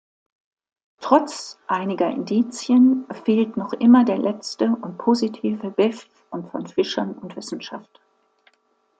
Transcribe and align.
Trotz 0.99 1.59
einiger 1.67 2.09
Indizien 2.09 3.05
fehlt 3.23 3.55
noch 3.55 3.71
immer 3.73 4.03
der 4.03 4.17
letzte 4.17 4.71
positive 4.97 5.67
Bef- 5.67 6.07
und 6.31 6.49
von 6.49 6.65
Fischern 6.65 7.11
und 7.13 7.35
Wissenschaft. 7.35 8.01